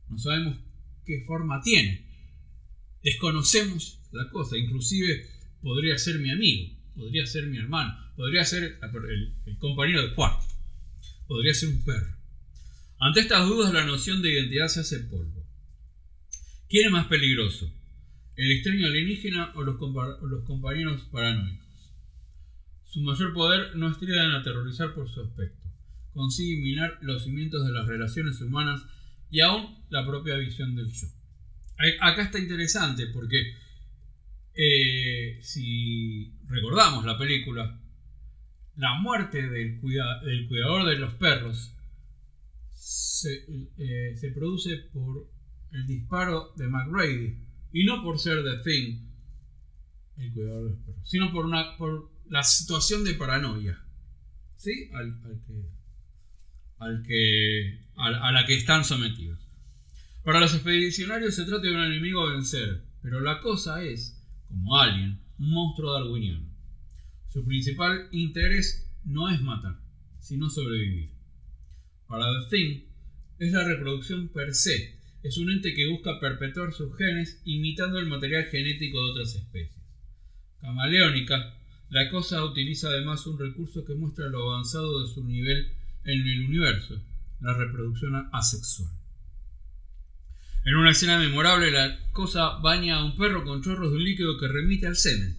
[0.08, 0.56] No sabemos
[1.03, 2.07] qué forma tiene.
[3.03, 4.57] Desconocemos la cosa.
[4.57, 5.27] Inclusive
[5.62, 8.79] podría ser mi amigo, podría ser mi hermano, podría ser
[9.45, 10.45] el, compañero de cuarto,
[11.27, 12.15] podría ser un perro.
[12.99, 15.45] Ante estas dudas la noción de identidad se hace polvo.
[16.69, 17.71] ¿Quién es más peligroso?
[18.36, 19.77] ¿El extraño alienígena o los,
[20.45, 21.65] compañeros paranoicos?
[22.86, 25.67] Su mayor poder no estrella en aterrorizar por su aspecto.
[26.13, 28.83] Consigue minar los cimientos de las relaciones humanas
[29.29, 31.07] y aún la propia visión del yo.
[32.01, 33.55] Acá está interesante porque
[34.53, 37.79] eh, si recordamos la película,
[38.75, 41.73] la muerte del, cuidador de los perros
[43.25, 45.29] eh, se, produce por
[45.71, 47.37] el disparo de McRady
[47.73, 49.07] y no por ser The Thing,
[50.17, 53.79] el cuidador de los perros, sino por, una, por la situación de paranoia.
[54.57, 54.89] ¿Sí?
[54.93, 55.03] A,
[58.31, 59.46] la que están sometidos.
[60.27, 64.77] Para los expedicionarios se trata de un enemigo a vencer, pero la cosa es, como
[64.77, 66.45] Alien, un monstruo darwiniano.
[67.29, 69.79] Su principal interés no es matar,
[70.19, 71.11] sino sobrevivir.
[72.07, 72.81] Para The Thing,
[73.39, 78.07] es la reproducción per se, es un ente que busca perpetuar sus genes imitando el
[78.07, 79.81] material genético de otras especies.
[80.59, 81.55] Camaleónica,
[81.89, 85.71] la cosa utiliza además un recurso que muestra lo avanzado de su nivel
[86.03, 87.01] en el universo,
[87.39, 88.96] la reproducción asexual.
[90.67, 94.38] En una escena memorable, la cosa baña a un perro con chorros de un líquido
[94.38, 95.38] que remite al semen.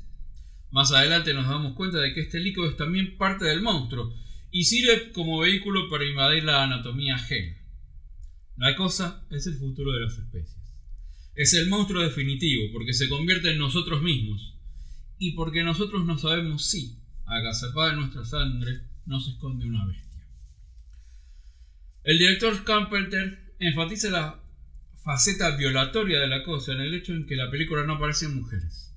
[0.71, 4.15] Más adelante nos damos cuenta de que este líquido es también parte del monstruo
[4.51, 7.59] y sirve como vehículo para invadir la anatomía ajena.
[8.57, 10.57] La cosa es el futuro de las especies.
[11.35, 14.55] Es el monstruo definitivo porque se convierte en nosotros mismos
[15.19, 20.27] y porque nosotros no sabemos si, agazapada en nuestra sangre, nos esconde una bestia.
[22.03, 24.48] El director Carpenter enfatiza la
[25.03, 28.95] faceta violatoria de la cosa en el hecho en que la película no aparecen mujeres.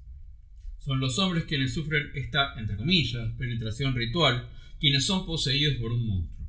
[0.79, 4.49] Son los hombres quienes sufren esta, entre comillas, penetración ritual,
[4.79, 6.47] quienes son poseídos por un monstruo.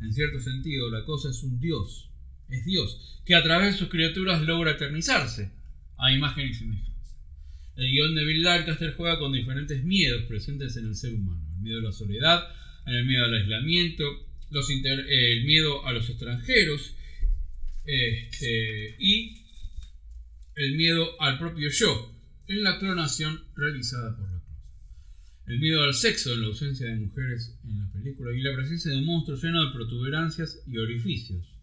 [0.00, 2.10] En cierto sentido, la cosa es un dios,
[2.48, 5.52] es Dios, que a través de sus criaturas logra eternizarse
[5.96, 6.94] a imagen y semejanza.
[7.76, 11.42] El guion de Bill Lancaster juega con diferentes miedos presentes en el ser humano.
[11.56, 12.48] El miedo a la soledad,
[12.86, 14.04] el miedo al aislamiento,
[14.50, 16.94] el miedo a los extranjeros
[17.84, 19.44] este, y
[20.56, 22.12] el miedo al propio yo
[22.46, 24.58] en la clonación realizada por la cruz.
[25.46, 28.90] El miedo al sexo en la ausencia de mujeres en la película y la presencia
[28.90, 31.54] de un monstruo lleno de protuberancias y orificios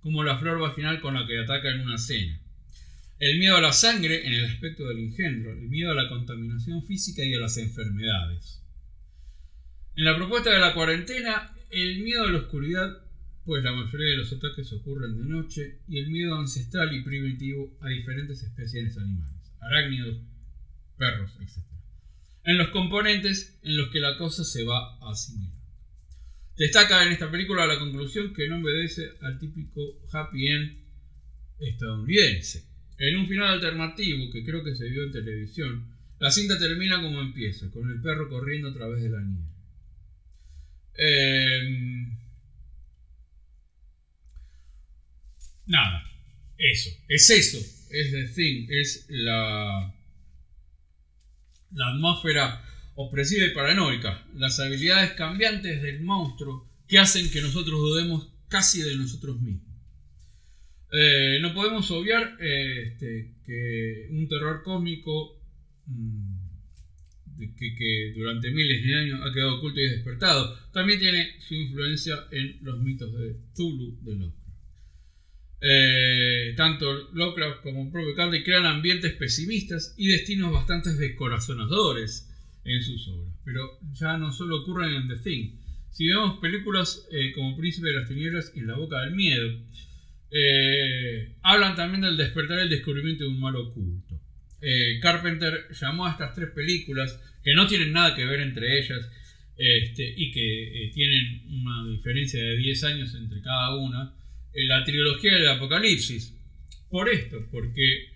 [0.00, 2.40] como la flor vaginal con la que ataca en una cena.
[3.18, 6.84] El miedo a la sangre en el aspecto del engendro, el miedo a la contaminación
[6.84, 8.62] física y a las enfermedades.
[9.96, 13.05] En la propuesta de la cuarentena, el miedo a la oscuridad,
[13.46, 17.78] pues la mayoría de los ataques ocurren de noche, y el miedo ancestral y primitivo
[17.80, 20.18] a diferentes especies animales, arácnidos
[20.98, 21.64] perros, etc.
[22.42, 25.54] En los componentes en los que la cosa se va a asimilar.
[26.56, 30.78] Destaca en esta película la conclusión que no obedece al típico happy end
[31.60, 32.64] estadounidense.
[32.98, 37.20] En un final alternativo que creo que se vio en televisión, la cinta termina como
[37.20, 39.46] empieza, con el perro corriendo a través de la nieve.
[40.94, 42.25] Em,
[45.66, 46.02] nada,
[46.58, 47.58] eso, es eso,
[47.90, 49.94] es the thing, es la,
[51.72, 52.62] la atmósfera
[52.94, 58.96] opresiva y paranoica, las habilidades cambiantes del monstruo que hacen que nosotros dudemos casi de
[58.96, 59.66] nosotros mismos.
[60.92, 65.42] Eh, no podemos obviar eh, este, que un terror cósmico
[65.86, 66.36] mm,
[67.58, 72.58] que, durante miles de años ha quedado oculto y despertado también tiene su influencia en
[72.62, 74.45] los mitos de Zulu de Lovecraft.
[75.60, 82.28] Eh, tanto Lovecraft como Candy crean ambientes pesimistas y destinos bastante descorazonadores
[82.64, 85.50] en sus obras, pero ya no solo ocurren en The Thing.
[85.90, 89.50] Si vemos películas como Príncipe de las Tinieblas y En la Boca del Miedo,
[90.30, 94.20] eh, hablan también del despertar y el descubrimiento de un mal oculto.
[94.60, 99.08] Eh, Carpenter llamó a estas tres películas, que no tienen nada que ver entre ellas,
[99.56, 104.12] este, y que eh, tienen una diferencia de 10 años entre cada una,
[104.64, 106.34] la trilogía del Apocalipsis.
[106.88, 108.12] Por esto, porque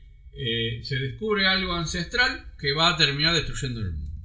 [0.82, 4.24] se descubre algo ancestral que va a terminar destruyendo el mundo.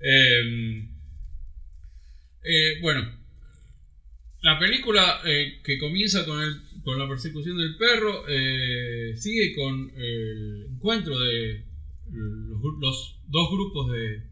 [0.00, 0.88] Em,
[2.80, 3.12] bueno,
[4.42, 5.20] la película
[5.62, 11.64] que comienza con el con la persecución del perro, eh, sigue con el encuentro de
[12.12, 14.22] los, dos grupos de,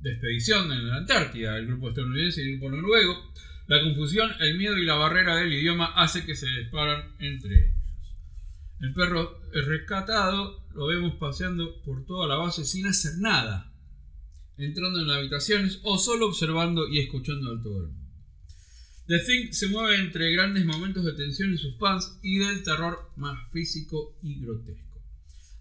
[0.00, 3.32] de, expedición en la Antártida, el grupo estadounidense y el grupo noruego.
[3.72, 7.80] La confusión, el miedo y la barrera del idioma hace que se disparan entre ellos.
[8.80, 13.72] El perro es rescatado, lo vemos paseando por toda la base sin hacer nada,
[14.58, 18.12] entrando en las habitaciones o solo observando y escuchando al todo el mundo.
[19.06, 23.38] The Thing se mueve entre grandes momentos de tensión y suspense y del terror más
[23.52, 25.00] físico y grotesco.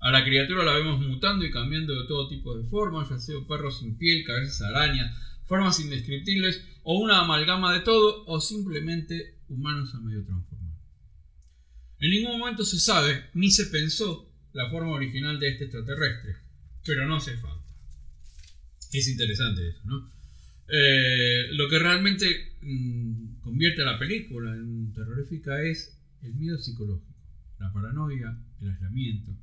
[0.02, 3.38] A la criatura la vemos mutando y cambiando de todo tipo de formas, ya sea
[3.48, 9.94] perros sin piel, cabezas arañas, formas indescriptibles o una amalgama de todo o simplemente humanos
[9.94, 10.78] a medio transformar.
[12.00, 16.38] En ningún momento se sabe ni se pensó la forma original de este extraterrestre,
[16.86, 17.70] pero no hace falta.
[18.94, 20.10] Es interesante eso, ¿no?
[20.70, 27.14] Eh, lo que realmente mm, convierte a la película en terrorífica es el miedo psicológico,
[27.60, 29.34] la paranoia, el aislamiento,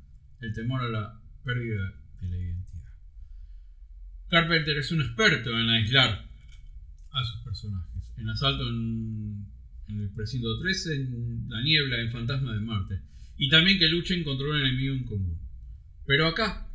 [0.41, 2.88] el temor a la pérdida de la identidad.
[4.29, 6.29] Carpenter es un experto en aislar
[7.13, 8.13] a sus personajes.
[8.17, 9.47] En Asalto en,
[9.89, 13.01] el Precinto 13, en La Niebla, en Fantasma de Marte.
[13.39, 15.39] Y también que luchen contra un enemigo en común.
[16.07, 16.69] Pero acá,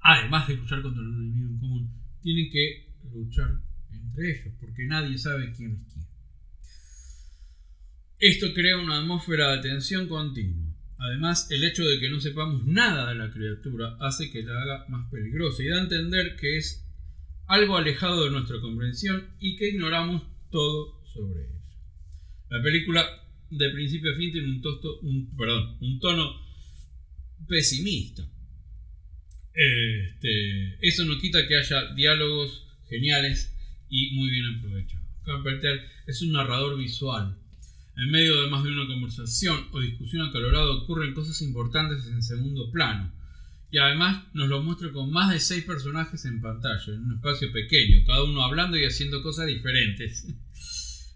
[0.00, 5.18] además de luchar contra un enemigo en común, tienen que luchar entre ellos, porque nadie
[5.18, 6.06] sabe quién es quién.
[8.18, 10.67] Esto crea una atmósfera de tensión continua.
[10.98, 14.86] Además, el hecho de que no sepamos nada de la criatura hace que la haga
[14.88, 16.84] más peligrosa y da a entender que es
[17.46, 21.60] algo alejado de nuestra comprensión y que ignoramos todo sobre ella.
[22.50, 23.06] La película
[23.50, 25.30] de principio a fin tiene un, tosto, un,
[25.80, 26.34] un tono
[27.46, 28.28] pesimista.
[29.54, 33.56] Este, eso no quita que haya diálogos geniales
[33.88, 35.06] y muy bien aprovechados.
[35.24, 37.36] Carpenter es un narrador visual.
[37.98, 42.70] En medio de más de una conversación o discusión acalorada ocurren cosas importantes en segundo
[42.70, 43.12] plano.
[43.72, 47.52] Y además nos lo muestra con más de seis personajes en pantalla, en un espacio
[47.52, 50.26] pequeño, cada uno hablando y haciendo cosas diferentes.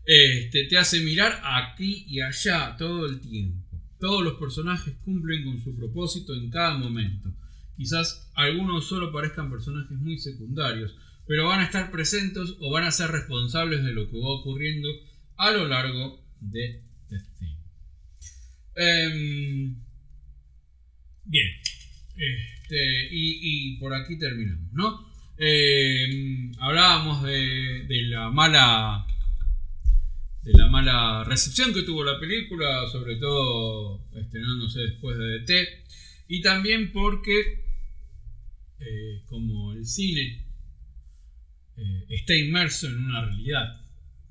[0.04, 3.64] Este, te hace mirar aquí y allá todo el tiempo.
[4.00, 7.32] Todos los personajes cumplen con su propósito en cada momento.
[7.76, 10.96] Quizás algunos solo parezcan personajes muy secundarios,
[11.28, 14.88] pero van a estar presentes o van a ser responsables de lo que va ocurriendo
[15.36, 17.46] a lo largo de este
[21.24, 21.48] bien,
[22.16, 25.12] este, y, por aquí terminamos, ¿no?
[25.38, 29.06] Em, hablábamos de, la mala
[30.42, 35.84] de la mala recepción que tuvo la película, sobre todo estrenándose después de DT,
[36.28, 37.64] y también porque
[38.80, 40.44] eh, como el cine
[41.76, 43.80] eh, está inmerso en una realidad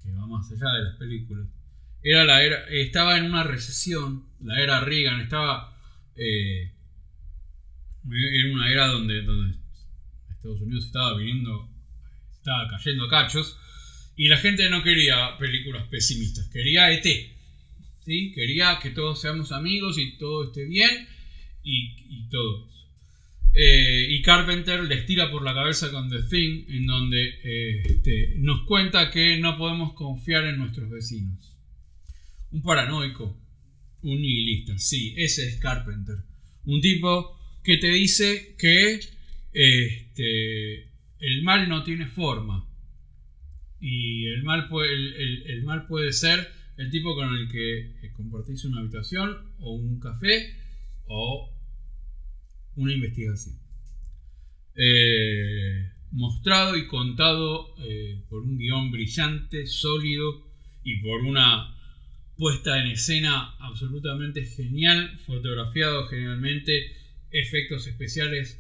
[0.04, 1.48] que va más allá de las películas.
[2.04, 5.78] Era la era, estaba en una recesión, la era Reagan, estaba
[6.16, 6.72] eh,
[8.04, 9.20] en una era donde,
[10.32, 11.70] Estados Unidos estaba viniendo,
[12.34, 13.58] estaba cayendo a cachos,
[14.16, 17.06] y la gente no quería películas pesimistas, quería ET.
[18.06, 18.32] ¿sí?
[18.34, 21.08] Quería que todos seamos amigos y todo esté bien
[21.64, 22.72] y, y todo eso.
[23.54, 28.36] Eh, y Carpenter les tira por la cabeza con The Thing, en donde eh, este,
[28.38, 31.51] nos cuenta que no podemos confiar en nuestros vecinos.
[32.52, 33.38] Un paranoico,
[34.04, 36.18] un nihilista, sí, ese es Carpenter.
[36.66, 39.00] Un tipo que te dice que
[39.54, 40.90] este,
[41.20, 42.68] el mal no tiene forma.
[43.80, 48.80] Y el mal, puede, el mal puede ser el tipo con el que compartís una
[48.82, 50.56] habitación o un café
[51.06, 51.50] o
[52.76, 53.60] una investigación.
[54.76, 60.48] Eh, mostrado y contado eh, por un guion brillante, sólido
[60.84, 61.76] y por una
[62.42, 66.92] puesta en escena absolutamente genial, fotografiado generalmente,
[67.30, 68.60] efectos especiales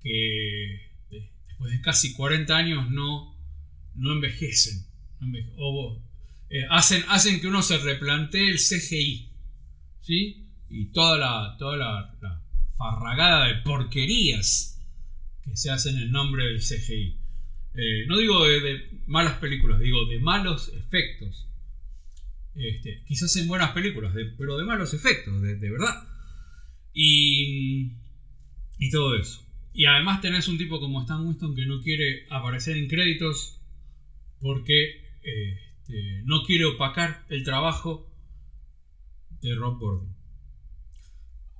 [0.00, 3.36] que después de casi 40 años no,
[3.96, 4.86] no envejecen.
[6.48, 9.32] Eh, hacen, hacen que uno se replantee el CGI.
[10.02, 10.46] ¿sí?
[10.70, 12.40] Y toda la, toda la
[12.78, 14.80] farragada de porquerías
[15.42, 17.18] que se hacen en nombre del CGI.
[17.74, 21.48] Eh, no digo de, malas películas, digo de malos efectos.
[22.54, 26.06] Este, quizás en buenas películas, pero de malos efectos, de, verdad.
[26.92, 27.92] Y,
[28.90, 29.40] todo eso.
[29.72, 33.58] Y además tenés un tipo como Stan Winston que no quiere aparecer en créditos
[34.40, 38.10] porque este, no quiere opacar el trabajo
[39.40, 40.14] de Rob Gordon.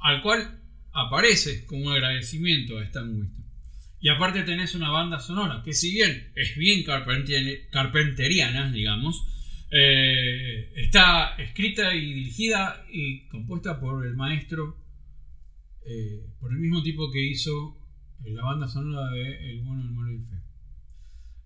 [0.01, 0.61] Al cual
[0.93, 3.43] aparece como agradecimiento a Stan Winston.
[4.01, 9.32] Y aparte tenés una banda sonora que si bien es bien carpenteriana, digamos,
[9.75, 14.77] eh, está escrita y dirigida y compuesta por el maestro,
[15.87, 17.79] eh, por el mismo tipo que hizo
[18.23, 20.43] la banda sonora de El bueno, el malo y el feo,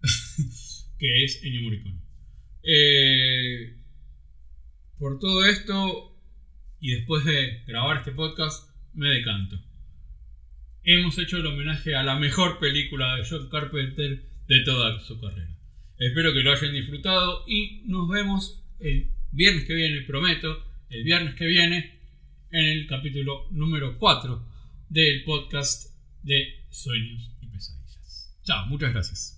[0.99, 2.01] que es Ennio Morricone.
[2.64, 3.77] Eh,
[4.99, 6.18] por todo esto,
[6.81, 9.57] y después de grabar este podcast, me decanto.
[10.83, 15.55] Hemos hecho el homenaje a la mejor película de John Carpenter de toda su carrera.
[15.99, 21.34] Espero que lo hayan disfrutado y nos vemos el viernes que viene, prometo, el viernes
[21.34, 21.99] que viene
[22.51, 24.42] en el capítulo número 4
[24.90, 28.36] del podcast de Sueños y Pesadillas.
[28.44, 29.36] Chao, muchas gracias.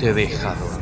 [0.00, 0.79] Te deja dormir.